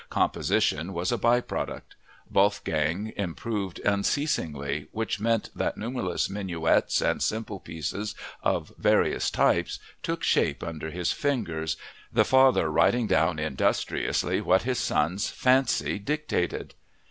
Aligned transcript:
Composition 0.09 0.93
was 0.93 1.11
a 1.11 1.17
by 1.19 1.39
product. 1.41 1.95
Wolfgang 2.31 3.09
improvised 3.09 3.79
unceasingly, 3.85 4.87
which 4.91 5.19
meant 5.19 5.51
that 5.53 5.77
numberless 5.77 6.27
minuets 6.27 7.01
and 7.01 7.21
simple 7.21 7.59
pieces 7.59 8.15
of 8.41 8.73
various 8.79 9.29
types 9.29 9.77
took 10.01 10.23
shape 10.23 10.63
under 10.63 10.89
his 10.89 11.11
fingers, 11.11 11.77
the 12.11 12.25
father 12.25 12.67
writing 12.71 13.05
down 13.05 13.37
industriously 13.37 14.41
what 14.41 14.63
his 14.63 14.79
son's 14.79 15.29
fancy 15.29 15.99
dictated. 15.99 16.73